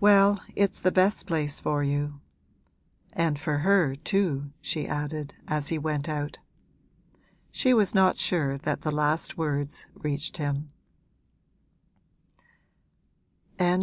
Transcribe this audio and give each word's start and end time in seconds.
'Well, 0.00 0.40
it's 0.56 0.80
the 0.80 0.90
best 0.90 1.26
place 1.26 1.60
for 1.60 1.82
you. 1.84 2.22
And 3.12 3.38
for 3.38 3.58
her 3.58 3.94
too!' 3.94 4.52
she 4.62 4.88
added 4.88 5.34
as 5.46 5.68
he 5.68 5.76
went 5.76 6.08
out. 6.08 6.38
She 7.52 7.74
was 7.74 7.94
not 7.94 8.16
sure 8.18 8.56
that 8.56 8.80
the 8.80 8.90
last 8.90 9.36
words 9.36 9.86
reached 9.94 10.38
him. 10.38 10.70